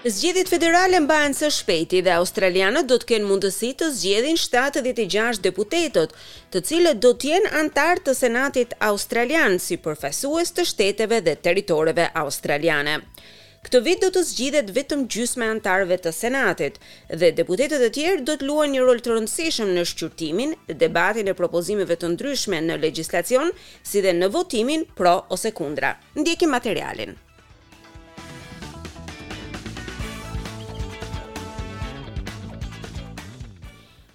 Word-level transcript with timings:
Zgjedhjet 0.00 0.48
federale 0.48 0.96
mbahen 1.04 1.34
së 1.36 1.50
shpejti 1.52 1.98
dhe 2.06 2.14
australianët 2.16 2.86
do 2.88 2.96
të 3.02 3.08
kenë 3.10 3.26
mundësi 3.28 3.68
të 3.82 3.90
zgjedhin 3.98 4.38
76 4.40 5.42
deputetët, 5.44 6.14
të 6.48 6.62
cilët 6.68 7.02
do 7.04 7.10
të 7.20 7.28
jenë 7.34 7.60
të 8.06 8.14
Senatit 8.16 8.72
australian 8.80 9.58
si 9.60 9.76
përfaqësues 9.76 10.52
të 10.56 10.64
shteteve 10.70 11.20
dhe 11.20 11.34
territoreve 11.36 12.06
australiane. 12.22 12.94
Këtë 13.62 13.80
vit 13.90 14.00
do 14.00 14.08
të 14.16 14.22
zgjidhet 14.30 14.70
vetëm 14.80 15.04
gjysme 15.06 15.46
antarëve 15.54 15.98
të 16.00 16.12
Senatit 16.22 16.80
dhe 17.12 17.32
deputetet 17.42 17.82
e 17.82 17.90
tjerë 17.98 18.22
do 18.24 18.36
të 18.40 18.46
luajnë 18.48 18.72
një 18.78 18.82
rol 18.88 19.00
të 19.04 19.14
rëndësishëm 19.18 19.74
në 19.76 19.84
shqyrtimin, 19.92 20.54
debatin 20.84 21.28
e 21.28 21.34
propozimeve 21.36 21.96
të 22.00 22.14
ndryshme 22.16 22.62
në 22.70 22.80
legjislacion, 22.86 23.52
si 23.84 24.00
dhe 24.00 24.16
në 24.16 24.32
votimin 24.40 24.86
pro 24.96 25.18
ose 25.36 25.52
kundra. 25.60 25.98
Ndjekim 26.16 26.56
materialin. 26.56 27.18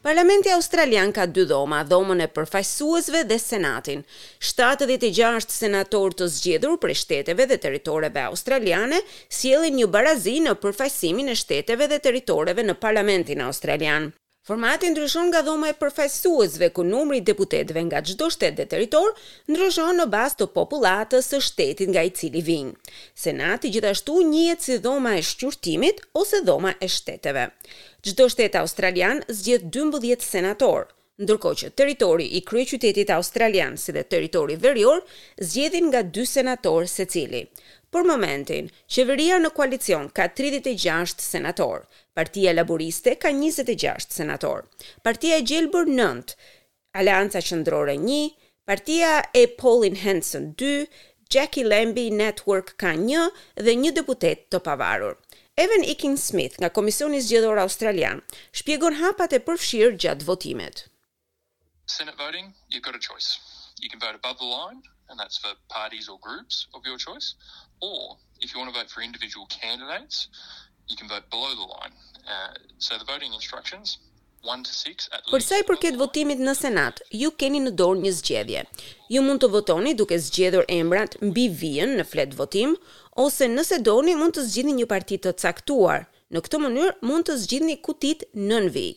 Parlamenti 0.06 0.50
Australian 0.54 1.10
ka 1.16 1.24
dy 1.34 1.44
dhoma, 1.50 1.80
dhomën 1.92 2.20
e 2.22 2.28
përfajsuesve 2.36 3.22
dhe 3.30 3.38
senatin. 3.42 4.04
76 4.50 5.56
senator 5.62 6.14
të 6.20 6.28
zgjedhur 6.36 6.76
për 6.84 6.94
shteteve 7.02 7.48
dhe 7.52 7.58
teritoreve 7.66 8.26
australiane 8.30 9.00
si 9.40 9.54
një 9.80 9.88
barazi 9.98 10.36
në 10.46 10.54
përfajsimin 10.66 11.34
e 11.34 11.40
shteteve 11.42 11.88
dhe 11.88 11.98
teritoreve 12.10 12.68
në 12.70 12.78
parlamentin 12.86 13.42
Australian. 13.48 14.12
Formati 14.46 14.86
ndryshon 14.94 15.26
nga 15.32 15.40
dhoma 15.46 15.72
e 15.72 15.74
përfaqësuesve 15.82 16.68
ku 16.78 16.84
numri 16.86 17.18
i 17.18 17.22
deputetëve 17.30 17.82
nga 17.88 18.00
çdo 18.06 18.28
shtet 18.34 18.54
dhe 18.60 18.68
territor 18.74 19.08
ndryshon 19.50 19.98
në 20.00 20.06
bazë 20.16 20.38
të 20.42 20.48
popullatës 20.58 21.32
së 21.32 21.40
shtetit 21.48 21.90
nga 21.90 22.04
i 22.06 22.12
cili 22.20 22.44
vijnë. 22.46 22.76
Senati 23.24 23.72
gjithashtu 23.74 24.20
njihet 24.36 24.62
si 24.68 24.78
dhoma 24.86 25.16
e 25.18 25.24
shqyrtimit 25.32 26.04
ose 26.22 26.44
dhoma 26.46 26.76
e 26.86 26.90
shteteve. 26.98 27.48
Çdo 28.06 28.30
shtet 28.34 28.60
australian 28.62 29.24
zgjedh 29.40 29.66
12 29.80 30.28
senator, 30.36 30.86
ndërkohë 31.24 31.60
që 31.64 31.72
territori 31.82 32.28
i 32.38 32.44
kryeqytetit 32.52 33.10
australian 33.18 33.82
si 33.82 33.98
dhe 33.98 34.06
territori 34.14 34.60
verior 34.68 35.02
zgjedhin 35.50 35.90
nga 35.90 36.04
2 36.20 36.28
senator 36.38 36.86
secili. 36.98 37.42
Për 37.96 38.04
momentin, 38.04 38.66
qeveria 38.94 39.36
në 39.40 39.50
koalicion 39.58 40.10
ka 40.18 40.24
36 40.38 41.22
senator, 41.26 41.84
partia 42.20 42.52
laboriste 42.56 43.14
ka 43.20 43.30
26 43.32 44.12
senator, 44.16 44.66
partia 45.08 45.38
e 45.40 45.44
gjelbër 45.52 45.88
9, 45.94 46.34
alianca 47.02 47.40
qëndrore 47.50 47.94
1, 48.02 48.18
partia 48.72 49.14
e 49.32 49.46
Pauline 49.62 50.02
Hanson 50.02 50.50
2, 50.64 50.74
Jackie 51.36 51.64
Lambie 51.70 52.12
Network 52.18 52.74
ka 52.84 52.92
1 53.00 53.30
dhe 53.70 53.76
një 53.86 53.94
deputet 54.02 54.44
të 54.52 54.60
pavarur. 54.68 55.16
Evan 55.68 55.88
Ikin 55.96 56.18
Smith 56.26 56.60
nga 56.60 56.74
Komisioni 56.82 57.22
Zgjedhor 57.30 57.62
Australian 57.64 58.20
shpjegon 58.60 59.00
hapat 59.00 59.38
e 59.40 59.40
përfshirë 59.48 59.96
gjatë 60.06 60.28
votimet. 60.34 60.84
Senate 61.96 62.20
voting, 62.26 62.52
you've 62.68 62.84
got 62.90 63.00
a 63.00 63.00
choice. 63.10 63.32
You 63.80 63.88
can 63.90 64.04
vote 64.04 64.20
above 64.20 64.36
the 64.44 64.52
line 64.52 64.84
and 65.10 65.20
that's 65.20 65.38
for 65.38 65.52
parties 65.70 66.10
or 66.10 66.18
groups 66.20 66.68
of 66.74 66.82
your 66.86 66.98
choice 66.98 67.36
or 67.82 68.18
if 68.42 68.54
you 68.54 68.60
want 68.60 68.74
to 68.74 68.80
vote 68.80 68.90
for 68.90 69.02
individual 69.02 69.46
candidates 69.48 70.28
you 70.88 70.96
can 70.96 71.08
vote 71.08 71.30
below 71.30 71.54
the 71.56 71.68
line 71.80 71.94
uh, 72.30 72.54
so 72.78 72.98
the 72.98 73.06
voting 73.06 73.34
instructions 73.34 73.98
Për 75.34 75.42
sa 75.42 75.58
i 75.58 75.64
përket 75.66 75.96
votimit 75.98 76.38
në 76.46 76.52
Senat, 76.54 77.00
ju 77.18 77.32
keni 77.34 77.64
në 77.64 77.72
dorë 77.80 78.04
një 78.04 78.12
zgjedhje. 78.20 78.60
Ju 79.10 79.24
mund 79.26 79.42
të 79.42 79.48
votoni 79.50 79.96
duke 79.98 80.20
zgjedhur 80.22 80.68
emrat 80.70 81.16
mbi 81.26 81.48
vijën 81.64 81.96
në 81.98 82.06
fletë 82.06 82.38
votim, 82.38 82.76
ose 83.24 83.48
nëse 83.50 83.80
doni 83.88 84.14
mund 84.20 84.38
të 84.38 84.44
zgjidhni 84.52 84.76
një 84.84 84.88
parti 84.92 85.18
të 85.24 85.34
caktuar, 85.42 86.06
Në 86.34 86.42
këtë 86.46 86.58
mënyrë 86.62 86.94
mund 87.08 87.26
të 87.30 87.34
zgjidhni 87.42 87.74
kutit 87.88 88.24
në 88.52 88.62
vij. 88.78 88.94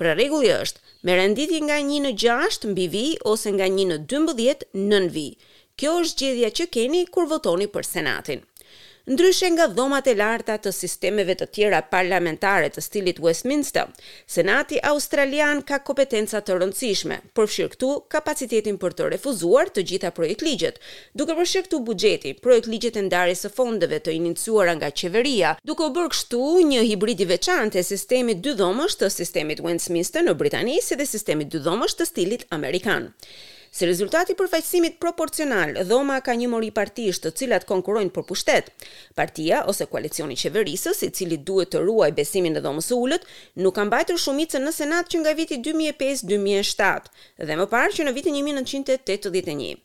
Për 0.00 0.08
rregulli 0.12 0.48
është 0.54 0.96
me 1.08 1.14
renditje 1.20 1.60
nga 1.68 1.76
1 1.84 2.00
në 2.06 2.12
6 2.24 2.66
mbi 2.72 2.86
vij 2.96 3.12
ose 3.34 3.52
nga 3.54 3.68
1 3.76 3.86
në 3.92 3.98
12 4.14 4.66
në 4.90 5.00
vij. 5.18 5.30
Kjo 5.80 5.92
është 6.02 6.24
gjedhja 6.32 6.50
që 6.58 6.66
keni 6.78 7.04
kur 7.14 7.30
votoni 7.36 7.68
për 7.76 7.88
senatin 7.92 8.42
ndryshe 9.06 9.50
nga 9.50 9.66
dhomat 9.66 10.06
e 10.06 10.12
larta 10.14 10.54
të 10.62 10.70
sistemeve 10.74 11.34
të 11.34 11.46
tjera 11.56 11.80
parlamentare 11.92 12.68
të 12.70 12.82
stilit 12.86 13.18
Westminster, 13.18 13.88
Senati 14.30 14.78
Australian 14.90 15.62
ka 15.66 15.80
kompetenca 15.82 16.38
të 16.40 16.58
rëndësishme, 16.60 17.16
përfshirë 17.34 17.72
këtu 17.74 17.90
kapacitetin 18.14 18.78
për 18.78 18.94
të 18.94 19.08
refuzuar 19.16 19.72
të 19.74 19.82
gjitha 19.90 20.12
projekt 20.14 20.44
ligjet, 20.46 20.78
duke 21.18 21.34
përfshirë 21.40 21.66
këtu 21.66 21.80
bugjeti, 21.88 22.34
projekt 22.46 22.68
ligjet 22.74 22.96
e 22.96 23.02
ndarjes 23.08 23.42
së 23.46 23.50
fondeve 23.56 23.98
të 24.00 24.14
iniciuara 24.20 24.76
nga 24.78 24.92
qeveria, 25.02 25.56
duke 25.66 25.82
u 25.82 25.90
bërë 25.98 26.12
kështu 26.14 26.44
një 26.70 26.84
hibrid 26.92 27.24
i 27.26 27.30
veçantë 27.34 27.82
e 27.82 27.86
sistemit 27.90 28.38
dy 28.46 28.54
dhomësh 28.62 29.00
të 29.02 29.10
sistemit 29.18 29.64
Westminster 29.66 30.22
në 30.22 30.38
Britani 30.42 30.78
si 30.82 30.94
dhe 30.94 31.08
sistemit 31.16 31.50
dy 31.52 31.58
dhomësh 31.66 31.98
të 31.98 32.06
stilit 32.12 32.46
amerikan. 32.54 33.10
Si 33.72 33.86
rezultati 33.88 34.34
përfaqësimit 34.36 34.98
proporcional, 35.00 35.70
dhoma 35.88 36.18
ka 36.24 36.34
një 36.36 36.48
mori 36.52 36.68
partish 36.76 37.22
të 37.24 37.30
cilat 37.40 37.62
konkurrojnë 37.70 38.12
për 38.12 38.26
pushtet. 38.28 38.66
Partia 39.16 39.62
ose 39.72 39.86
koalicioni 39.88 40.36
qeverisës, 40.36 41.00
i 41.06 41.08
cili 41.16 41.38
duhet 41.50 41.70
të 41.72 41.80
ruaj 41.86 42.10
besimin 42.18 42.60
e 42.60 42.62
dhomës 42.66 42.90
së 42.92 42.98
ulët, 43.06 43.24
nuk 43.64 43.76
ka 43.78 43.86
mbajtur 43.88 44.20
shumicën 44.26 44.66
në 44.66 44.74
Senat 44.78 45.08
që 45.14 45.22
nga 45.22 45.32
viti 45.38 45.58
2005-2007 45.70 47.08
dhe 47.48 47.58
më 47.62 47.68
parë 47.72 47.96
që 47.96 48.06
në 48.10 48.14
vitin 48.18 48.36
1981. 48.42 49.80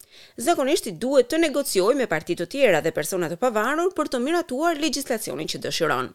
Zakonisht 0.50 0.92
i 0.92 0.96
duhet 1.06 1.32
të 1.32 1.40
negocioj 1.48 1.94
me 2.02 2.12
partitë 2.16 2.44
të 2.44 2.52
tjera 2.58 2.84
dhe 2.84 2.92
persona 3.00 3.32
të 3.32 3.40
pavarur 3.46 3.96
për 4.02 4.12
të 4.12 4.24
miratuar 4.28 4.84
legjislacionin 4.84 5.48
që 5.56 5.64
dëshiron. 5.70 6.12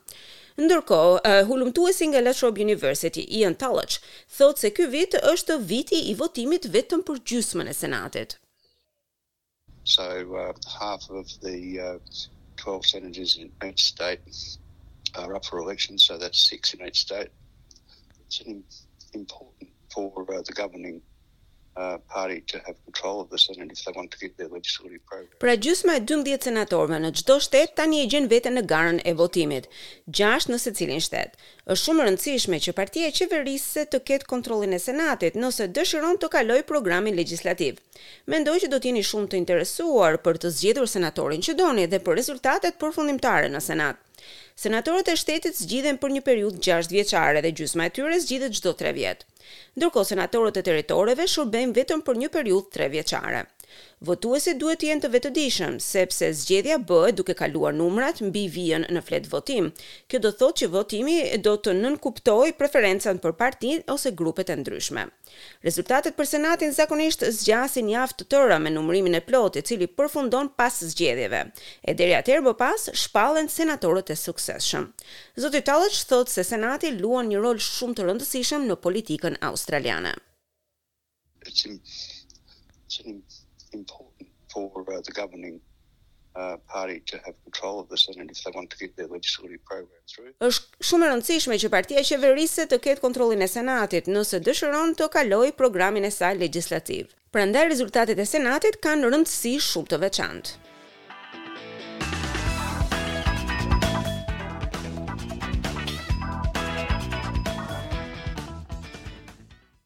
Ndërkohë, 0.61 1.13
uh, 1.27 1.37
hulumtuesi 1.49 2.07
nga 2.13 2.21
Lachrob 2.21 2.59
University, 2.67 3.23
Ian 3.39 3.55
Tallach, 3.63 3.95
thotë 4.39 4.61
se 4.63 4.71
ky 4.79 4.87
vit 4.95 5.15
është 5.33 5.57
viti 5.71 6.01
i 6.11 6.15
votimit 6.19 6.67
vetëm 6.75 7.05
për 7.11 7.21
gjysmën 7.33 7.71
e 7.73 7.75
Senatit. 7.79 8.37
So 9.95 10.05
uh, 10.43 10.53
half 10.81 11.09
of 11.21 11.27
the 11.47 11.57
uh, 11.89 11.99
12 12.65 12.87
senators 12.91 13.37
in 13.41 13.51
each 13.69 13.85
state 13.85 14.21
are 15.15 15.35
up 15.35 15.45
for 15.47 15.59
election, 15.59 15.99
so 15.99 16.19
that's 16.19 16.45
six 16.53 16.75
in 16.75 16.85
each 16.87 17.01
state. 17.07 17.31
It's 18.27 18.41
an 18.47 18.63
important 19.15 19.71
for 19.91 20.27
uh, 20.29 20.43
the 20.43 20.53
governing 20.53 21.01
party 22.09 22.41
to 22.47 22.59
have 22.67 22.77
control 22.85 23.21
of 23.21 23.31
the 23.31 23.39
senate 23.39 23.71
if 23.73 23.85
they 23.85 23.93
want 23.97 24.11
to 24.11 24.19
get 24.19 24.37
their 24.37 24.49
legislative 24.49 25.05
program. 25.07 25.39
Pra 25.41 25.55
gjysma 25.65 25.95
e 25.97 26.03
12 26.13 26.39
senatorëve 26.49 26.99
në 27.05 27.11
çdo 27.21 27.37
shtet 27.47 27.75
tani 27.79 28.03
e 28.05 28.09
gjen 28.13 28.29
veten 28.33 28.57
në 28.59 28.63
garën 28.73 29.01
e 29.11 29.15
votimit, 29.21 29.69
6 30.21 30.51
në 30.53 30.59
secilin 30.67 31.01
shtet. 31.07 31.39
Është 31.67 31.87
shumë 31.87 32.05
e 32.05 32.09
rëndësishme 32.11 32.59
që 32.67 32.75
partia 32.81 33.09
e 33.09 33.15
qeverisë 33.19 33.87
të 33.95 34.03
ketë 34.11 34.29
kontrollin 34.33 34.77
e 34.77 34.83
senatit 34.85 35.39
nëse 35.39 35.71
dëshiron 35.79 36.21
të 36.21 36.31
kalojë 36.37 36.67
programin 36.73 37.17
legjislativ. 37.17 37.81
Mendoj 38.27 38.59
që 38.65 38.73
do 38.75 38.79
të 38.83 38.91
jeni 38.93 39.05
shumë 39.13 39.33
të 39.33 39.41
interesuar 39.41 40.21
për 40.27 40.43
të 40.45 40.55
zgjedhur 40.59 40.89
senatorin 40.97 41.45
që 41.49 41.57
doni 41.63 41.89
dhe 41.93 42.03
për 42.07 42.21
rezultatet 42.23 42.81
përfundimtare 42.83 43.53
në 43.55 43.61
senat. 43.65 44.03
Senatorët 44.63 45.09
e 45.13 45.15
shtetit 45.23 45.57
zgjidhen 45.61 45.97
për 46.05 46.13
një 46.17 46.23
periudhë 46.29 46.61
6 46.67 46.91
vjeçare 46.93 47.43
dhe 47.47 47.53
gjysma 47.63 47.89
e 47.89 47.93
tyre 47.99 48.21
zgjidhet 48.27 48.57
çdo 48.61 48.75
3 48.85 48.95
vjet. 49.01 49.27
Ndërkohë 49.79 50.11
senatorët 50.13 50.61
e 50.63 50.67
territoreve 50.71 51.31
shurbejnë 51.37 51.79
vetëm 51.81 52.07
për 52.11 52.23
një 52.25 52.33
periudhë 52.39 52.77
3 52.79 52.93
vjeçare. 52.99 53.43
Votuesit 54.03 54.59
duhet 54.59 54.81
të 54.83 54.89
jenë 54.89 55.03
të 55.05 55.09
vetëdijshëm 55.15 55.75
sepse 55.87 56.29
zgjedhja 56.41 56.77
bëhet 56.89 57.17
duke 57.19 57.37
kaluar 57.39 57.75
numrat 57.77 58.21
mbi 58.27 58.43
vijën 58.57 58.83
në 58.97 59.01
fletë 59.09 59.31
votim. 59.33 59.69
Kjo 60.11 60.21
do 60.25 60.33
thotë 60.41 60.63
që 60.63 60.69
votimi 60.73 61.19
do 61.47 61.53
të 61.67 61.75
nënkuptoj 61.81 62.51
preferencën 62.59 63.21
për 63.27 63.37
partin 63.43 63.85
ose 63.95 64.11
grupet 64.21 64.51
e 64.51 64.57
ndryshme. 64.63 65.05
Rezultatet 65.69 66.17
për 66.19 66.29
Senatin 66.33 66.75
zakonisht 66.81 67.23
zgjasin 67.39 67.93
javë 67.93 68.17
të 68.23 68.27
tëra 68.35 68.59
me 68.65 68.75
numërimin 68.75 69.21
e 69.21 69.23
plotë, 69.29 69.63
i 69.63 69.67
cili 69.71 69.89
përfundon 70.01 70.51
pas 70.61 70.81
zgjedhjeve, 70.91 71.43
e 71.87 71.95
deri 72.01 72.17
atëherë 72.19 72.45
më 72.49 72.55
pas 72.65 72.89
shpallen 73.05 73.49
senatorët 73.59 74.11
e 74.11 74.17
suksesshëm. 74.25 74.89
Zoti 75.47 75.61
Talëq 75.71 76.01
thotë 76.11 76.35
se 76.41 76.45
Senati 76.51 76.91
luan 76.99 77.31
një 77.31 77.45
rol 77.47 77.63
shumë 77.71 77.95
të 78.01 78.09
rëndësishëm 78.11 78.67
në 78.73 78.79
politikën 78.89 79.39
australiane 79.53 80.13
important 83.75 84.29
for 84.53 84.85
uh, 84.93 85.01
the 85.07 85.13
governing 85.13 85.61
uh, 86.35 86.57
party 86.67 87.01
to 87.07 87.17
have 87.25 87.35
control 87.45 87.81
of 87.81 87.89
the 87.89 87.97
Senate 87.99 88.29
if 88.31 88.43
they 88.45 88.53
want 88.55 88.71
to 88.71 88.77
get 88.79 88.97
their 88.97 89.07
legislative 89.17 89.63
program 89.71 90.03
through. 90.13 90.33
Është 90.49 90.87
shumë 90.91 91.09
e 91.09 91.13
rëndësishme 91.13 91.59
që 91.63 91.71
partia 91.77 92.05
qeverisë 92.09 92.69
të 92.73 92.81
ketë 92.87 93.05
kontrollin 93.07 93.45
e 93.45 93.51
Senatit 93.55 94.09
nëse 94.15 94.41
dëshiron 94.49 94.95
të 95.01 95.11
kalojë 95.17 95.57
programin 95.61 96.09
e 96.09 96.13
saj 96.19 96.33
legjislativ. 96.41 97.13
Prandaj 97.35 97.67
rezultatet 97.75 98.21
e 98.25 98.29
Senatit 98.35 98.81
kanë 98.85 99.09
rëndësi 99.13 99.57
shumë 99.73 99.95
të 99.95 100.03
veçantë. 100.07 100.72